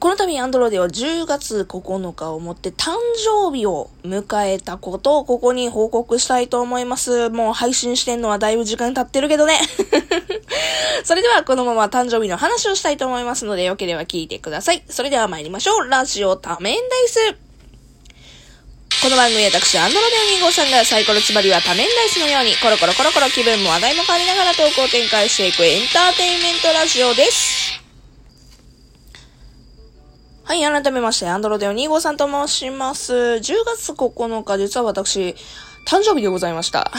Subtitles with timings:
[0.00, 7.30] この度アンドロデは10月9日をもって誕生日を迎えたことをここに報告したいと思います。
[7.30, 9.58] もう配信してんのはだいぶ時間経ってるけどね。
[11.02, 14.84] それではこのまま誕生日の話をしたいと思いますので、よければ聞いてください。
[14.88, 15.88] それでは参りましょう。
[15.88, 17.34] ラジオ多面ダイス。
[19.02, 27.57] この番組は私、アンドロデオ2号さんがサイコロつまりは多面ダイスのように、コロコロコロコロ気分も話題も変わりながらトークを展開していくエンターテインメントラジオです。
[30.48, 33.12] はい、改めまして、アンドロデオ2号さんと申します。
[33.12, 35.36] 10月9日、実は私、
[35.86, 36.90] 誕生日でございました。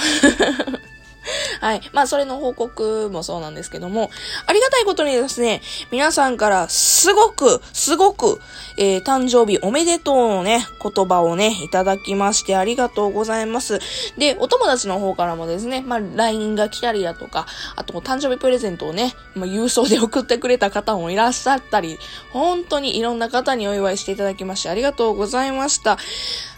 [1.62, 1.82] はい。
[1.94, 4.10] まあ、それの報告もそうなんですけども、
[4.46, 5.62] ありがたいことにですね、
[5.92, 8.40] 皆さんからすごく、すごく、
[8.78, 13.80] えー、誕生日おめでとうのね、言葉をね、いただきましてありがとうございます。
[14.18, 22.00] で、お友達の方からもですね、まあ、LINE が来たりだとか、あと、誕生日プレゼントをね、まあ、郵送で送ってくれた方もいらっしゃったり、
[22.32, 25.98] 本当にいろんな方にお祝いしていただきましてありがとうございました。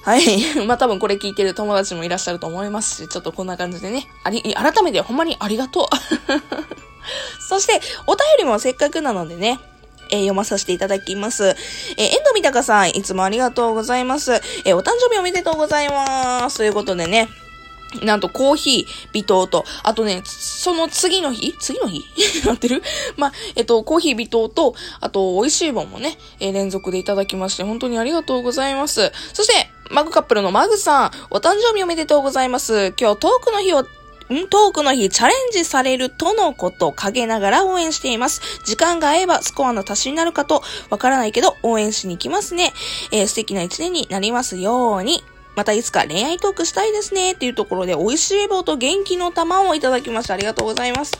[0.03, 0.43] はい。
[0.65, 5.87] まあ、多分これ聞いてる友達もいらっしゃると思いますし、ちょっとこんな感じでね、あり、改めてほんまにありがとう。
[7.47, 9.59] そして、お便りもせっかくなのでね、
[10.09, 11.45] え、読まさせていただきます。
[11.45, 11.55] えー、
[12.03, 14.33] 遠藤三鷹さん、いつもありがとうございます。
[14.65, 16.57] えー、お誕生日おめでとうございます。
[16.57, 17.29] ということでね、
[18.03, 21.53] なんとコーヒー、微糖と、あとね、その次の日？
[21.59, 22.03] 次の日？
[22.45, 22.81] なってる？
[23.17, 29.11] まあ、えっと、コーヒー微糖と、あと、美味しい棒もね、え、連続でいただきまして、本当にありがとうございます。
[29.33, 32.93] そして、マグカップルのマグさん、お誕生日おめでとうございます。
[32.97, 33.85] 今日トークの日をん？
[34.47, 38.41] トークの日チャレンジされるとのこと陰ながら応援しています。
[38.63, 42.71] 時間が合えばスコアの足しになるかとわからないけど応援しに行きますね。
[43.11, 45.23] えー、素敵な一年になりますように。
[45.57, 47.33] またいつか恋愛トークしたいですね。
[47.33, 50.35] っていうところで美味しい棒と元気の玉をいただきました。
[50.35, 51.11] ありがとうございます。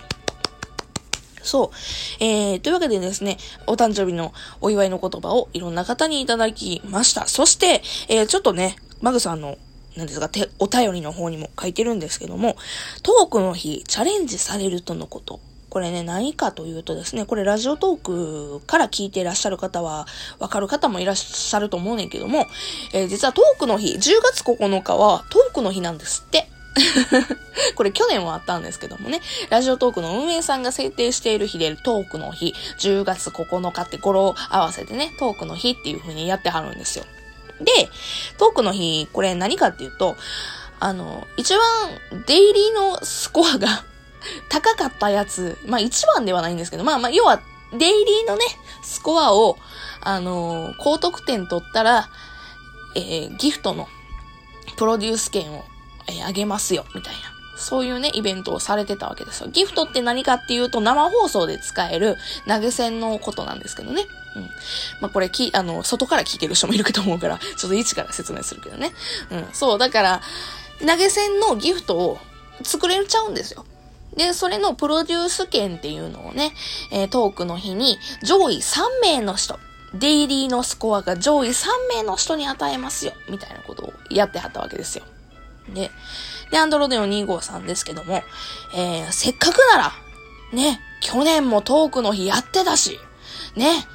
[1.43, 2.23] そう。
[2.23, 7.27] えー、というわけでですね、お誕生日のお祝いの言葉をいろんな方にいただきました。
[7.27, 9.57] そして、えー、ちょっとね、マグさんの
[9.95, 12.55] なんですか、て、お便りの方にも書いてるんですけども、
[13.03, 15.39] トークの日、チャレンジされるとのこと。
[15.69, 20.07] これね、何かというとですね、これラジオトークから聞いていらっしゃる方は、
[20.39, 22.47] わかる方もいらっしゃると思うねんけども、
[22.93, 26.49] えー、実はトークの日、10月9日はトークの日なんですって。
[27.75, 37.05] これ去年はあったんですけどもね、ラジオトークの運営さんが制定している日でトークの日、10月9日って語呂合わせてね、トークの日っていう風にやってはるんですよ。
[37.59, 37.89] で、
[38.37, 40.15] トークの日、これ何かっていうと、
[40.79, 41.61] あの、一番
[42.25, 43.83] デイリーのスコアが
[44.49, 47.39] 高かったやつ、まあ一番ではないんですけど、まあまあ、要は、
[47.73, 48.45] デイリーのね、
[48.83, 49.57] スコアを、
[50.03, 52.09] あの高得点取ったら、
[52.95, 53.87] えー、ギフトの
[54.75, 55.63] プロデュース券を、
[56.07, 57.19] え、あげますよ、みたいな。
[57.55, 59.49] そういうね、イベントをされてたわけですよ。
[59.51, 62.17] ギフトって何かっていうと、生放送で使える
[62.47, 64.05] 投げ銭のことなんですけどね。
[64.35, 64.43] うん。
[64.99, 68.93] まあ、これき、あの、外から聞いてる人もいると思うから、ちょっと一から説明するけどね。
[69.29, 69.47] うん。
[69.53, 70.21] そう、だから、
[70.79, 72.19] 投げ銭のギフトを
[72.63, 73.65] 作れちゃうんですよ。
[74.15, 76.53] で、それのプロデュース券っていうのをね、
[76.91, 79.59] えー、トークの日に上位3名の人、
[79.93, 85.05] デイリーのスコアが上位3名の人に与えますよ、みたいなことをやってはったわけですよ。
[85.69, 85.91] で、
[86.51, 88.23] で、アンドロデオ2号さんですけども、
[88.75, 89.91] えー、せっかくなら、
[90.53, 92.99] ね、去年もトークの日やってたし、
[93.55, 93.85] ね、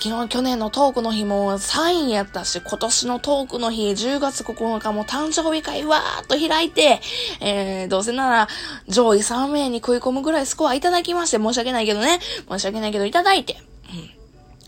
[0.00, 7.00] 昨日、去年のトークの日も3位やったし、今年のトークの日、10月9日も誕生日会わーっと開いて、
[7.40, 8.48] えー、どうせなら
[8.88, 13.56] 上位3名に食い込むぐらいスコアいただきまして、申し訳ないけどね、申し訳ないけどいただいて、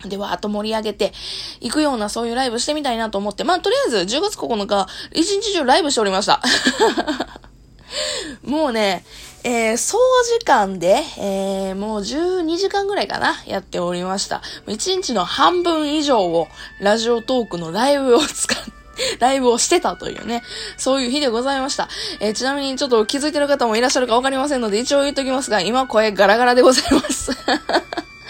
[0.09, 1.13] で、わーっと盛り上げて、
[1.61, 6.41] 行くようなそういうライブしてみたいなと思って、まあ、とりあえず10月9日、一日中ライブしておりました。
[8.43, 9.05] もうね、
[9.45, 9.99] えー、総
[10.39, 14.43] 時間で、えー、もう12時間ぐらいかな、やっておりました。
[14.67, 16.49] 1日の半分以上を
[16.81, 18.77] ラジオトークのライブを使って、
[19.21, 20.43] ライブをしてたというね、
[20.77, 21.89] そういう日でございました。
[22.21, 27.31] えー、ちなみにちょっと気づいてる方もいらっしゃるかわかりませんので、一応言っときますが、今声ガラガラでございます。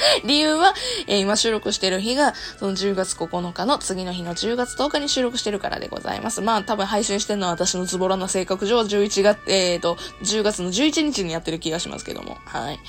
[0.25, 0.75] 理由は、
[1.07, 6.41] えー、今収録してる日が、その10月9日の次の日の10月10日に収録してるからでございます。
[6.41, 12.39] まあ、多分配信してるのは私のズボラな性格上、11月、えーと、10月の11日にやってる気がしますけども。
[12.45, 12.81] はい。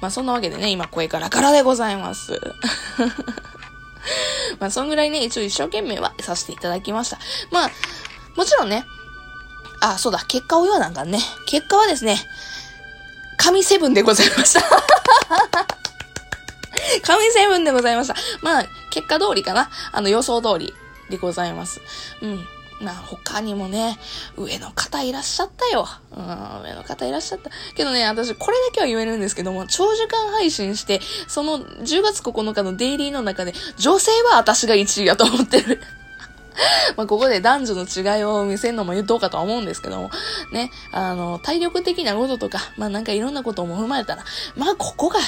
[0.00, 2.40] まあ、そんなわけでね、今声からからでございます。
[4.58, 7.18] まあ、そんぐらいね、一応一生懸命はさせていただきました。
[7.50, 7.70] まあ、
[8.36, 8.84] もちろんね、
[9.80, 11.20] あ、そうだ、結果を言わなんかね。
[11.46, 12.18] 結果はですね、
[13.36, 14.89] 神セブンでございました。
[17.04, 18.14] 神セブンでございました。
[18.42, 19.70] まあ、結果通りかな。
[19.92, 20.74] あの予想通り
[21.08, 21.80] でございます。
[22.22, 22.46] うん。
[22.80, 23.98] まあ他にもね、
[24.36, 25.86] 上の方いらっしゃったよ。
[26.16, 27.50] うん、上の方いらっしゃった。
[27.74, 35.80] けどね、私これだけは言えるんですけども、長時間配信して、その10月9日のデイリーの中で、女性は私が1位やと思ってる。
[36.96, 40.10] まあ、ここで男女の違いを見せるのも言っとうかとは思うんですけども、
[40.52, 44.24] ね、あの、体力的なこととか、まあなんかいろんなことも踏まえたら、
[44.56, 45.20] まあここが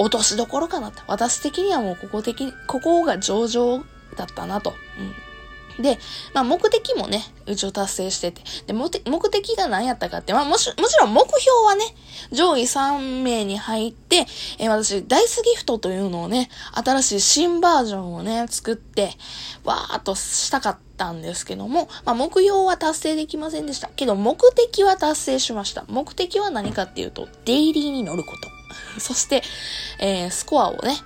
[0.00, 1.02] 落としどころかなって。
[1.06, 3.84] 私的にはもうここ的に、ここが上々
[4.16, 4.70] だったなと。
[4.98, 5.30] うん
[5.82, 5.98] で、
[6.34, 8.42] まあ目的もね、一応達成してて。
[8.66, 8.90] で、目
[9.30, 11.84] 的が何やったかって、まあもし、もちろん目標はね、
[12.32, 14.26] 上位3名に入って、
[14.58, 19.12] え、私、ダイスギフトというのをね、新しい新バージョンをね、作って、
[19.64, 23.88] わーっとしたかったんですけども、まあ目標は達成できませんでした。
[23.88, 25.84] けど目的は達成しました。
[25.88, 28.59] 目的は何かっていうと、デイリーに乗ること。
[28.98, 29.42] そして、
[29.98, 30.96] えー、スコアをね、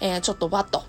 [0.00, 0.84] えー、ちょっとバッと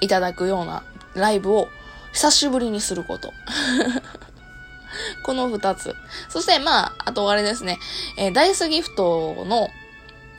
[0.00, 0.82] いただくような
[1.14, 1.68] ライブを
[2.12, 3.32] 久しぶりにすること。
[5.24, 5.94] この二つ。
[6.28, 7.78] そして、まあ、あとあれですね、
[8.16, 9.68] えー、ダイスギフトの、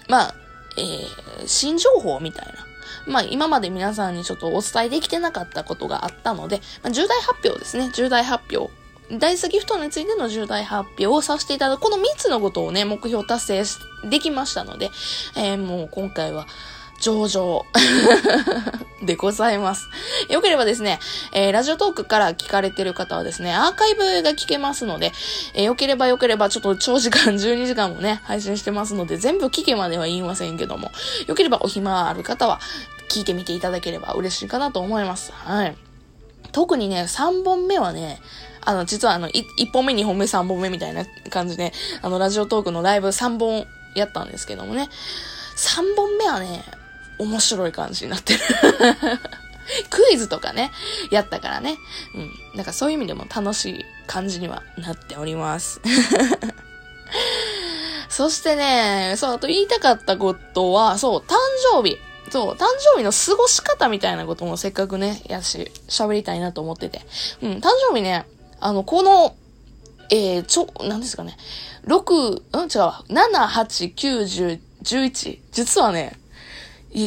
[0.07, 0.35] まあ、
[0.77, 2.53] えー、新情報みたいな。
[3.05, 7.89] まあ、今まで皆さんにちょっとお伝えできてなかったことがあったので、まあ、重大発表ですね。
[7.93, 8.73] 重大発表。
[9.11, 11.81] ダイスギフトについての重大発表をさせていただく。
[11.81, 14.91] この3つのことをね、目標達成できましたので、
[15.35, 16.47] えー、もう今回は、
[16.99, 17.63] 上々
[19.05, 19.87] でございます。
[20.29, 20.99] よければですね、
[21.31, 25.13] えー、ラジオトークから聞かれてる方はですね、アーカイブが聞けますので、
[25.53, 30.91] えー、よければよければちょっと長時間 12時間もね、配信してますので、全部聞けまでは言いませんけども、
[31.27, 32.59] よければお暇ある方は
[33.09, 35.31] 聞いてみていただければ嬉しいかなと思います。
[35.31, 35.77] はい。
[36.51, 38.19] 特にね、3本目はね、
[38.67, 41.71] あの、実はあの、1本目、2本目、3本目みたいな感じで、
[42.01, 43.65] あの、ラジオトークのライブ3本
[43.95, 44.89] やったんですけどもね、
[45.55, 46.65] 3本目はね、
[47.17, 48.39] 面白い感じになってる
[49.89, 50.73] クイズとかね、
[51.11, 51.77] やったからね。
[52.13, 52.31] うん。
[52.55, 55.79] なんかそういう意味でも楽しい感じにはなっております。
[58.09, 61.35] そしてね、そう、あと言いたかったことは、そう、誕
[61.71, 61.97] 生日。
[62.29, 62.65] そう、誕
[62.95, 67.01] 生日の過ごし方みたいなこともせっかくね、やし、喋りたいなと思ってて。
[67.41, 68.25] うん、誕生日ね、
[68.59, 69.35] あの、この、
[70.09, 71.37] えー、ちょ、なんですかね、
[71.85, 72.69] 6、うん、違う、
[73.09, 75.39] 7、8、9、10、11。
[75.51, 76.17] 実はね、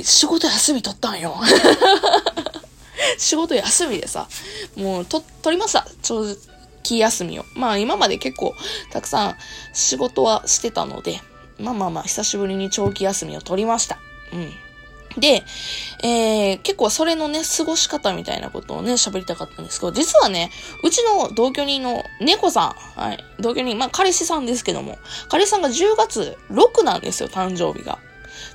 [0.02, 1.36] 仕事休み取ったんよ。
[3.18, 4.28] 仕事休みでさ、
[4.76, 5.86] もう、と、取りました。
[6.02, 6.24] 長
[6.82, 7.44] 期休みを。
[7.54, 8.54] まあ今まで結構
[8.90, 9.36] たくさん
[9.72, 11.20] 仕事はしてたので、
[11.58, 13.98] まあまあまあ久しぶりに長期休みを取りました。
[14.32, 14.52] うん。
[15.18, 15.42] で、
[16.02, 20.50] えー、結構それのね、過ごし方みたいなことをね、喋りたかったんですけど、実はね、
[20.84, 24.98] うちの同居人の猫さん、はい、同居人、まあ彼氏さんですけども、
[25.28, 27.98] 彼氏さんが10月6なんですよ、誕生日が。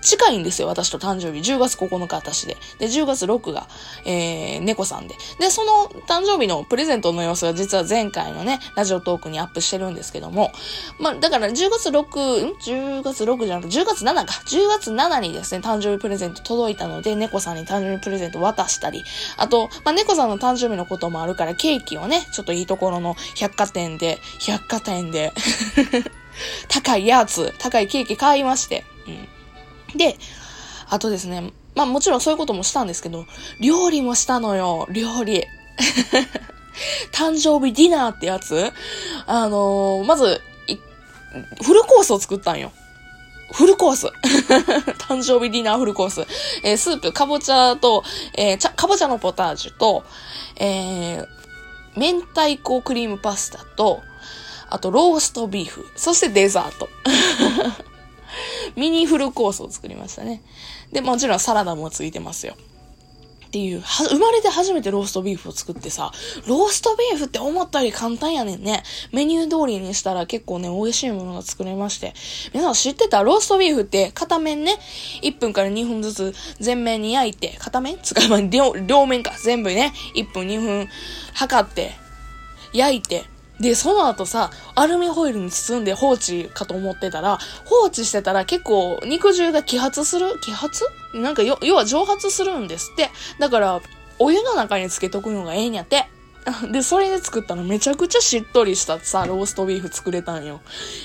[0.06, 1.40] 近いんですよ、私と誕生日。
[1.40, 2.58] 10月9日私で。
[2.78, 3.68] で、10月6が、
[4.06, 5.16] えー、猫さんで。
[5.40, 10.52] で、その誕生日のプレゼントの様子が実は前回のね、ラジオトークにアップしてるんですけども、
[11.00, 14.34] まあ、だから10月6、ん ?10 月6じゃなくて、10月7か。
[14.46, 19.04] 10月7にですね、誕生日プレゼント届いたので、猫さんに誕生日プレゼント渡したり、
[19.38, 25.34] あと、まあ、猫さんの誕生日のこともあるから、ケーキをね、ちょっといいところの百貨店で、百貨店で
[26.70, 29.35] 高いやつ、高いケーキ買いまして、うん。
[29.96, 30.18] で、
[30.90, 33.26] あとですね、まあもちろんそういうこともしたんですけど、
[33.60, 35.46] 料理もしたのよ、料理。
[37.12, 38.72] 誕生日ディナーってやつ
[39.26, 40.42] あのー、まず、
[41.64, 42.72] フルコースを作ったんよ。
[43.52, 44.08] フルコース。
[45.08, 46.28] 誕生日ディナーフルコース。
[46.64, 48.04] えー、スープ、かぼちゃと、
[48.38, 50.04] えー、かぼちゃのポタージュと、
[50.58, 51.28] えー、
[51.96, 54.02] 明太子クリームパスタと、
[54.70, 56.90] あとローストビーフ、そしてデザート。
[58.76, 60.42] ミニフルコースを作りましたね。
[60.92, 62.56] で、もちろんサラダもついてますよ。
[63.46, 66.12] っていう、は生まれて初めてローストビーフを作ってさ、
[66.46, 68.84] ローストビーフって思ったより簡単やねんね。
[69.14, 72.14] メニュー通りにしたら結構ね、美味しいものが作れまして。
[72.54, 73.24] 皆さん知ってた？
[73.24, 74.78] ローストビーフって片面ね、
[75.22, 77.98] 1分から2分ずつ全面に焼いて、片面？
[78.04, 80.90] 使えば両両面か、全部ね、1分2分
[81.34, 81.94] 測って、
[82.74, 83.24] 焼いて、
[83.60, 90.28] で、その後さ、アルミホイルに包んで放置かと思ってたら、放置してたら結構肉汁が揮発する？
[90.44, 90.84] 揮発？
[91.14, 93.10] なんかよ要は蒸発するんですって。
[93.40, 93.82] だから、
[94.20, 96.10] お湯の中につけとくのがええんやって。
[96.72, 100.62] で、それで作ったのめちゃくちゃしっとりしたさ、ローストビーフ作れたんよ。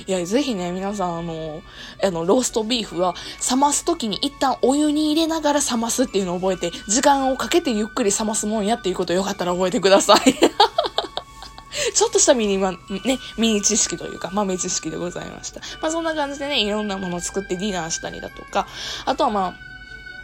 [0.07, 1.63] いや、ぜひね、皆さん、あの、
[2.03, 3.15] あの、ローストビーフは、
[3.51, 10.35] 冷ます時に一旦お湯に入れながら冷ますっていうのを覚えて、時間をかけてゆっくり冷ますもんやっていうことよかったら覚えてください。
[11.95, 12.79] ちょっとしたミニマ、ね、
[13.37, 15.61] ミニ知識というか、豆知識でございました。
[15.81, 18.67] まあそんな感じでね、いろんなもの作ってディナーしたりだとか、
[19.05, 19.55] あとはまあ、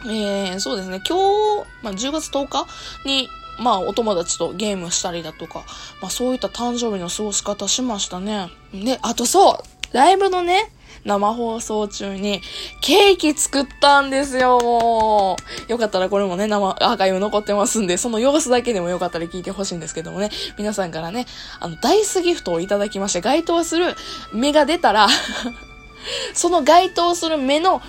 [0.05, 1.17] えー、そうですね、今
[1.63, 2.67] 日、まあ10月10日
[3.05, 5.63] に、まあ、お友達とゲームしたりだとか、
[6.01, 8.51] まあ、そういった誕生日の過ごし方しましたね。
[8.71, 10.71] で、あとそうライブのね、
[11.05, 12.41] 生放送中に
[12.81, 15.71] ケーキ作ったんですよ、もう。
[15.71, 21.25] よかったらこれもね、生、アーカイブ残ってますんで、その様子だけでもよかったら聞いてほしいんですけどもね、皆さんからね、
[21.59, 23.95] あの、ダイスギフトをいただきまして、該当する
[24.33, 25.07] 目が出たら
[26.33, 27.81] その該当する目の、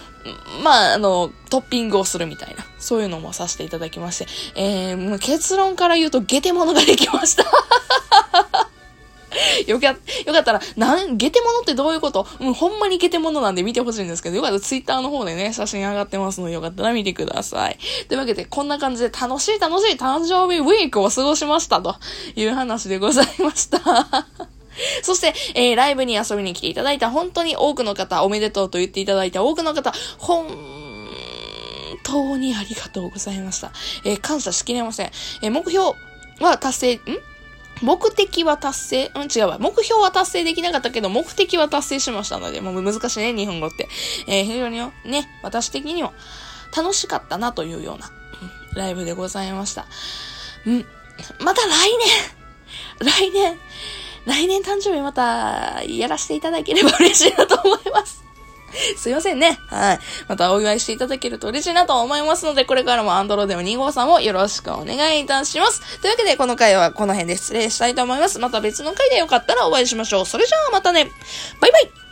[0.63, 7.45] まあ、あの、トッピングをするみたいな、そういうのもさせていただきまして、えー、結論から言うと、ゲテモノができました。
[9.67, 12.27] よか、よかったら、なん、ゲテモノってどういうこと？
[12.41, 17.79] うん、ほんまにゲテモノなんで見てほしいんですけど、よかったらツイッターの方でね、写真上がってますので、よかったら見てください。
[18.09, 21.97] というわけで、こんな感じで楽しい楽しい誕生日ウィークを過ごしましたと
[22.37, 23.79] いう話でございました。
[25.03, 30.47] そして、えー、ライブに遊びに来ていただいた本当に多くの方、おめでとうと言っていただいた多くの方、本
[32.05, 33.73] 当にありがとうございました。
[34.05, 35.11] えー、感謝しきれません。
[35.43, 35.97] えー、目標
[36.41, 37.01] は達成、ん？
[37.83, 39.13] 目的は達成？
[39.15, 39.59] うん、違うわ。
[39.59, 43.89] 目標は達成できなかったけど、目的は達成しましたので、もう難しいね、日本語って。
[44.27, 46.13] えー、非常にね、私的には
[46.77, 48.11] 楽しかったなというような、
[48.73, 49.87] うん、ライブでございました。
[50.67, 50.87] うん。
[51.41, 51.91] また来
[53.01, 53.59] 年来年
[54.27, 58.23] 来年誕生日またやらせていただければ嬉しいなと思います。
[58.97, 59.59] すいませんね。
[59.69, 60.01] はい。
[60.29, 66.01] またお祝いしていただけると嬉しいなと思いますので、これからもアンドロデオ2号さんをよろしくお願いいたします。
[66.01, 68.39] というわけで、この回はこの辺で失礼したいと思います。
[68.39, 70.27] また別の回でよかったらお会いしましょう。
[70.27, 71.11] それじゃあまたね。
[71.61, 72.08] バイバイ